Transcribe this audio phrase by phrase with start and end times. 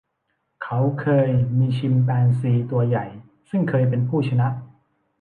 [0.63, 1.29] เขาเคย
[1.59, 3.05] มีชิมแปนซีตัวใหญ่
[3.49, 4.47] ซึ่งเคยเป็นผู้ชนะ